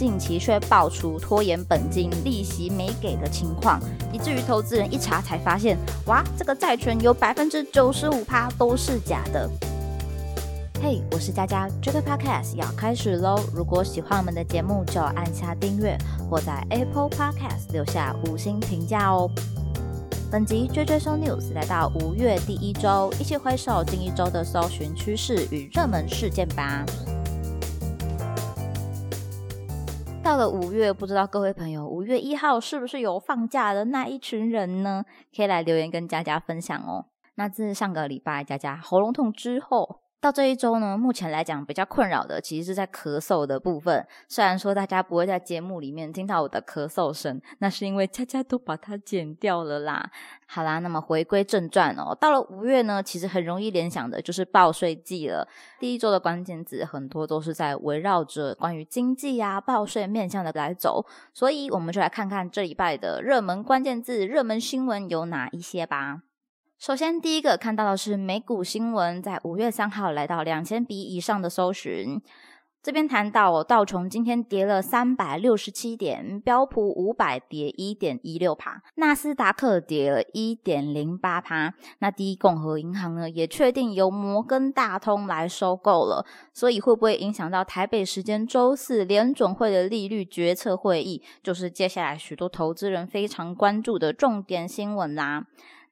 [0.00, 3.78] 近期却爆出拖延本金、利息没给的情况，
[4.10, 5.76] 以至于投资人一查才发现，
[6.06, 9.46] 哇，这个债权有百分之九十五趴都是假的。
[10.82, 13.38] 嘿，我是佳佳，这个 podcast 要开始喽！
[13.54, 15.98] 如果喜欢我们的节目，就按下订阅，
[16.30, 19.30] 或在 Apple Podcast 留下五星评价哦。
[20.30, 26.86] 本集追追搜 news 来到五月第一周，一起回首近一周的搜寻趋势与热门事件吧。
[30.30, 35.04] 到了五月，不知道各位朋友五月一号是不是有放假的那一群人呢？
[35.36, 37.06] 可以来留言跟佳佳分享哦。
[37.34, 40.02] 那自上个礼拜佳佳喉咙痛之后。
[40.20, 44.06] 到这一周呢，目前来讲比较困扰的，其实是在咳嗽的部分。
[44.28, 50.10] 虽然说大家不会在节目里面听到我的咳嗽声，那是因为佳佳都把它剪掉了啦。
[50.46, 55.48] 好啦，那么回归正传哦，到了五月呢，其实很容易联想的就是报税季了。
[55.78, 66.20] 第一周的关键字很多都是在围绕着关于经济啊、报税面向的来走，所以我们就来看看这礼拜的热门关键字、热门新闻有哪一些吧。
[66.80, 72.18] 首先，第一个看到的是美股新闻，在五月三号来到两千笔以上的搜寻。
[72.82, 81.74] 这边谈到道琼今天跌了三百六十七点，标普五百跌一点一六帕，纳斯达克跌了一点零八帕。
[81.98, 95.44] 那第一共和银行呢，也确定由摩根大通来收购了，所以会不会影响到台北时间周四联准会的利率决策会议，就是接下来许多投资人非常关注的重点新闻啦。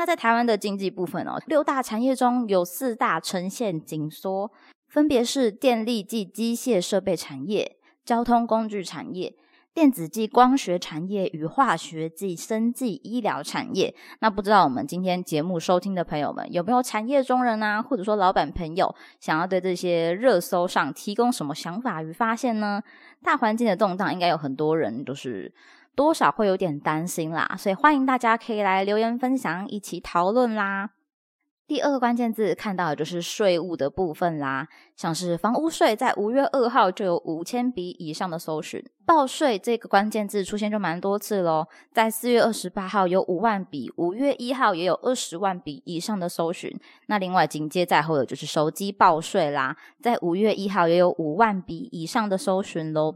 [0.00, 4.50] 那在台湾的经济部分哦，六大产业中有四大呈现紧缩，
[4.88, 9.34] 分别是电力及机械设备产业、交通工具产业、
[9.74, 13.94] 电子及光学产业与化学及生技医疗产业。
[14.20, 22.82] 那不知道我们今天节目收听的朋友们有没有产业中人啊，或者说老板朋友，想要对这些热搜上提供什么想法与发现呢？
[23.22, 25.52] 大环境的动荡，应该有很多人都是。
[25.94, 30.90] 多少会有点担心啦，所以欢迎大家可以来留言分享，一起讨论啦。
[31.66, 34.66] 第二个关键字看到的就是税务的部分啦，
[34.96, 41.64] 像是房屋税，在五月二号就有五千笔以上的搜寻，报税这个关键字出现就蛮多次喽。
[41.92, 46.76] 在四月二十八号有五万笔，五月一号也有二十万笔以上的搜寻。
[47.06, 53.14] 那另外紧接在后的就是手机报税啦，在五月一号也有五万笔以上的搜寻喽。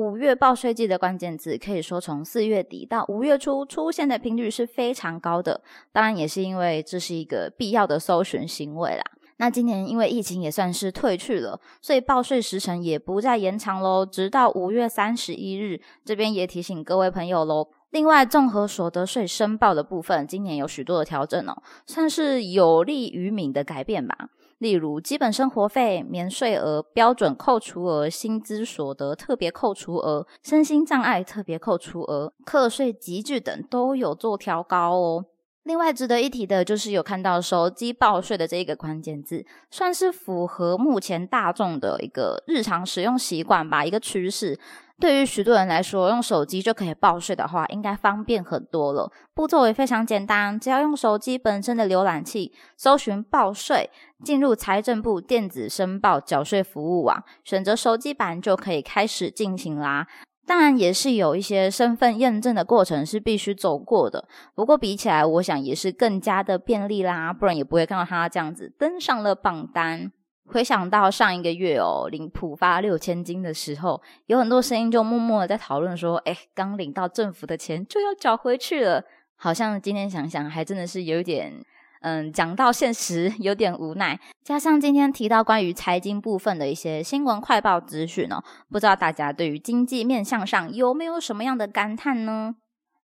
[0.00, 5.60] 五月报税季的关键字，可以说从四月底到五月初出现的频率是非常高的。
[5.92, 9.04] 当然，也是因为这是一个必要的搜寻行为啦。
[9.36, 15.78] 那今年因为疫情也算是退去了，所以报税时程也不再延长喽，直到五月三十一日。
[16.02, 17.68] 这边也提醒各位朋友喽。
[17.90, 24.30] 另外，综合所得税申报的部分，今年有许多的调整哦，算是有利于民的改变吧。
[24.60, 35.24] 例如，基本生活费免税额、标准扣除额、薪资所得特别扣除额、身心障碍特别扣除额、课税集聚等都有做调高哦。
[35.62, 44.58] 另外，值得一提的就是有看到手机报税的这一个关键字，算是符合目前大众的一个日常使用习惯吧，一个趋势。
[45.00, 49.10] 对于许多人来说，用手机就可以报税的话，应该方便很多了。
[49.34, 53.90] 步骤也非常简单，只要用手机本身的浏览器搜寻报税，
[54.22, 60.06] 进入财政部电子申报缴税服务网，选择手机版就可以开始进行啦。
[60.46, 64.28] 当然，也是有一些身份验证的过程是必须走过的。
[64.54, 70.12] 不过比起来，我想也是更加的便利啦，不然也不会看到他这样子登上了榜单。
[70.50, 79.04] 回想到上一个月哦，领普发六千金的时候，有很多声音就默默的在讨论说：“哎，刚领到政府的钱就要缴回去了。”
[79.42, 81.64] 好像今天想想，还真的是有点，
[82.02, 84.18] 嗯，讲到现实有点无奈。
[84.44, 92.56] 加上今天提到关于财经部分的一些新闻快报资讯哦，不知道大家对于经济面向上有没有什么样的感叹呢？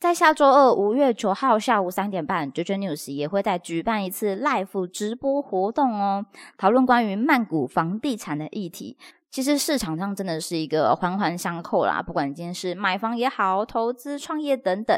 [0.00, 6.24] 在下周二五月九号下午三点半，JJ News 也会再举办一次 Live 直播活动哦，
[6.56, 8.96] 讨论关于曼谷房地产的议题。
[9.28, 14.96] 其实市场上真的是一个环环相扣啦，不管今天是买房也好，投资创业等等，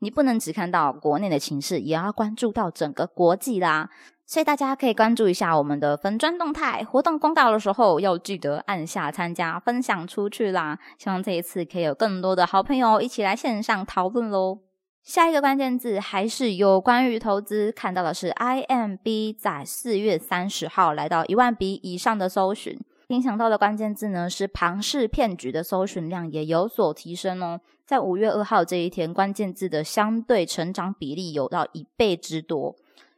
[0.00, 3.88] 你不能只看到国内的情势，也要关注到整个国际啦。
[4.24, 10.78] 所以大家可以关注一下我们的粉砖动态，活动公告的时候要记得按下参加，分享出去啦！
[10.96, 14.60] 希望这一次可以有更多的好朋友一起来线上讨论喽。
[15.02, 22.78] 下一个关键字还是有关于投资，看到的是 IMB 在四月三十号来到一万笔以上的搜寻，
[23.08, 27.60] 影响到的关键字呢是庞氏骗局的搜寻量也有所提升哦。
[27.84, 32.76] 在五月二号这一天，关键字的相对成长比例有到一倍之多。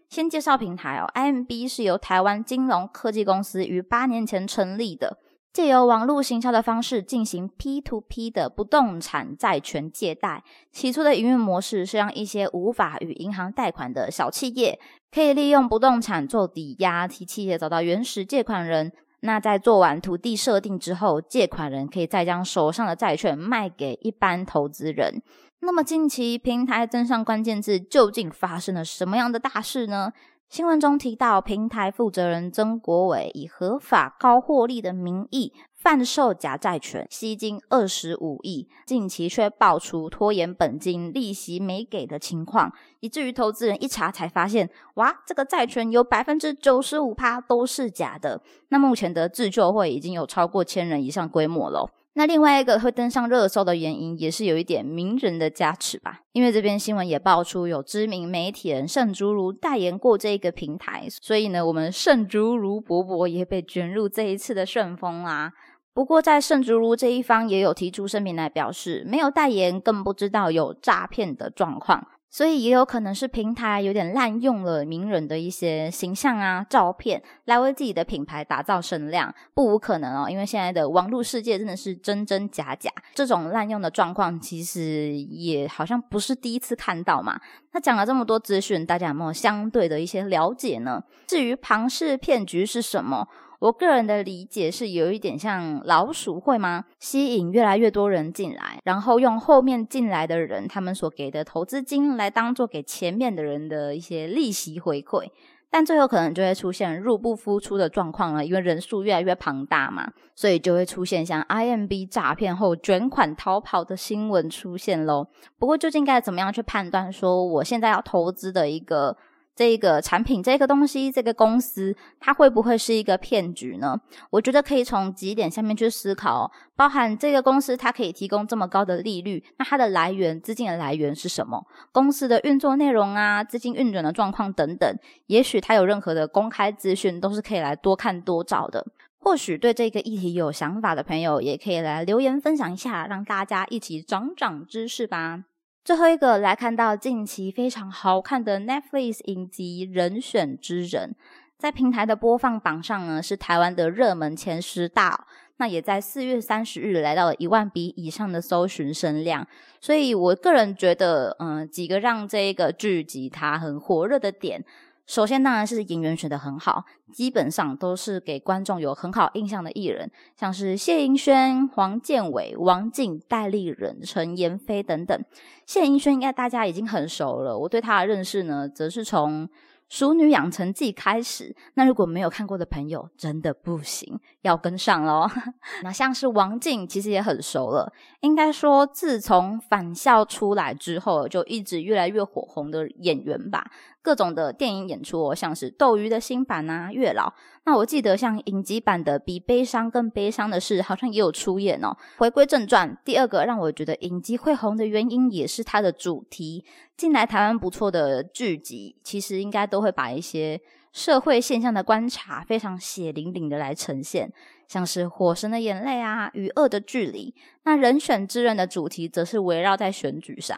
[0.08, 5.18] 先介绍平台哦，IMB 是由台湾金融科技公司于八年前成立的，
[5.52, 10.44] 借由网络行销的方式进行 P to P 的不动产债权借贷。
[10.70, 14.78] 起初的营运模式是让一些无法与银行贷款的小企业，
[15.10, 18.92] 可以利用不动产做抵押，替企业找到原始借款人。
[19.20, 25.22] 那在做完土地设定之后，借款人可以再将手上的债券卖给一般投资人。
[25.64, 30.12] 那么近期平台登上关键字，究竟发生了什么样的大事呢？
[30.50, 42.70] 新闻中提到，平台负责人曾国伟以合法高获利的名义贩售假债权，吸金二十五亿，近期却爆出拖延本金、利息没给的情况，
[43.00, 48.42] 以至于投资人一查才发现，哇，这个债权有百分之九十五趴都是假的。
[48.68, 51.90] 那目前的自救会已经有超过千人以上规模了。
[52.16, 56.20] 那另外一个会登上热搜的原因，也是有一点名人的加持吧。
[56.32, 65.52] 因为这边新闻也爆出有知名媒体人盛竹如代言过这个平台，所以呢，我们盛竹如伯伯也被卷入这一次的顺风啦。
[65.92, 72.06] 不过在盛竹如这一方也有提出声明来表示，没有代言，更不知道有诈骗的状况。
[72.34, 80.28] 所以也有可能是平台有点滥用了名人的一些形象啊、照片来为自己的品牌打造声量，不无可能哦。
[80.28, 87.40] 因为现在的网络世界真的是真真假假，这种滥用的状况其实也好像不是第一次看到嘛。
[87.70, 91.00] 那讲了这么多资讯，大家有没有相对的一些了解呢？
[91.28, 93.28] 至于庞氏骗局是什么？
[93.60, 96.84] 我个人的理解是有一点像老鼠会吗？
[96.98, 105.30] 吸引越来越多人进来，然后用后面进来的人他们所给的投资金来当做给前面的人的一些利息回馈，
[105.70, 115.28] 但最后可能就会出现入不敷出的状况了，因为人数越来越庞大嘛，所以就会出现像 IMB 诈骗后卷款逃跑的新闻出现喽。
[115.58, 119.16] 不过究竟该怎么样去判断说我现在要投资的一个？
[119.56, 124.00] 这个产品、这个东西、这个公司，它会不会是一个骗局呢？
[124.30, 131.64] 我觉得可以从几点下面去思考，包含这个公司它可以提供这么高的利率，那它的来源、资金的来源是什么？
[131.92, 138.84] 公司的运作内容啊、资金运转的状况等等，也许它有任何的公开资讯，都是可以来多看多找的。
[139.18, 145.44] 或许对这个议题有想法的朋友，也可以来留言分享一下，让大家一起长长知识吧。
[145.84, 151.10] 最后一个来看到近期非常好看的 Netflix 影集《人选之人》，
[151.58, 155.26] 在平台的播放榜上呢是台湾的热门前十大，
[155.58, 159.46] 那也在四月三十日来到了一万笔以上的搜寻声量，
[159.78, 164.64] 所以我个人觉得，嗯，几个让这个剧集它很火热的点。
[165.06, 175.24] 首先，当然是演员选的很好，基本上都是给观众有很好印象的艺人，像是谢盈萱、黄建伟、王静、戴立忍、陈妍霏等等。
[175.66, 179.48] 谢盈萱应该大家已经很熟了，我对她的认识呢，则是从。
[179.96, 185.28] 《熟女养成记》开始，那如果没有看过的朋友，真的不行，要跟上喽。
[185.82, 187.92] 那像是王静，其实也很熟了。
[188.20, 193.70] 应该说，自从《返校》出来之后，就一直越来越火红的演员吧。
[194.02, 197.28] 各种的电影演出哦，像是斗鱼的新版啊，《月老》。
[197.64, 201.96] 那我记得像影集版的《比悲伤更悲伤的事》，好像也有出演哦。
[202.18, 206.62] 回归正传，第二个让我觉得影集会红的原因，也是它的主题。
[206.98, 210.60] 近来台湾不错的剧集，其实应该都会把一些
[210.94, 214.32] 社会现象的观察非常血淋淋的来呈现，
[214.68, 217.34] 像是《火神的眼泪》啊，《与恶的距离》。
[217.64, 220.56] 那人选之人的主题，则是围绕在选举上，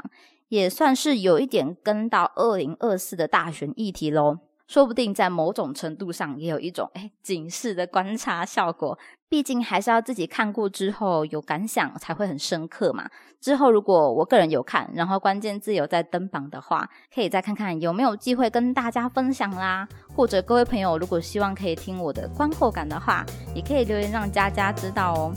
[0.48, 4.40] 也算是有一点跟到二零二四的大选议题喽。
[4.68, 13.08] 说不定在某种程度上也有一种哎警示的观察效果，毕竟还是要自己看过之后有感想才会很深刻嘛。
[13.40, 19.86] 之后如果我个人有看，然后关键字有在登榜的话，可以再看看有没有机会跟大家分享啦。
[20.14, 25.34] 或者各位朋友如果希望可以听我的观后感的话，也可以留言让佳佳知道哦。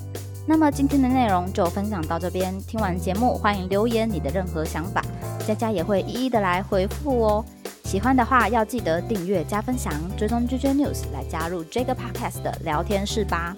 [0.47, 5.01] 那么今天的内容就分享到这边，听完节目欢迎留言你的任何想法，
[5.47, 7.45] 佳佳也会一一的来回复哦。
[7.83, 13.55] 喜欢的话，要记得订阅、加分享、追踪 JJ News 来加入这个 Podcast 的聊天室吧。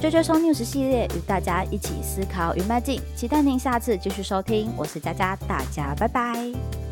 [0.00, 4.70] Jj so news 系列与大家一起思考与迈进，期待您下次继续收听。
[4.76, 6.87] 我是佳佳，大家拜拜。